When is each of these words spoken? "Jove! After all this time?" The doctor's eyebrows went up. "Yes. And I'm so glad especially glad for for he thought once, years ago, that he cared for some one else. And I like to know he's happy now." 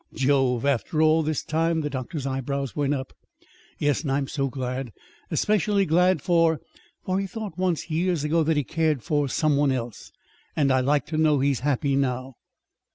"Jove! 0.15 0.65
After 0.65 0.99
all 0.99 1.21
this 1.21 1.43
time?" 1.43 1.81
The 1.81 1.89
doctor's 1.91 2.25
eyebrows 2.25 2.75
went 2.75 2.95
up. 2.95 3.13
"Yes. 3.77 4.01
And 4.01 4.11
I'm 4.11 4.27
so 4.27 4.47
glad 4.47 4.91
especially 5.29 5.85
glad 5.85 6.23
for 6.23 6.59
for 7.05 7.19
he 7.19 7.27
thought 7.27 7.55
once, 7.55 7.87
years 7.91 8.23
ago, 8.23 8.41
that 8.41 8.57
he 8.57 8.63
cared 8.63 9.03
for 9.03 9.27
some 9.29 9.55
one 9.57 9.71
else. 9.71 10.11
And 10.55 10.71
I 10.73 10.79
like 10.79 11.05
to 11.05 11.17
know 11.19 11.39
he's 11.39 11.59
happy 11.59 11.95
now." 11.95 12.33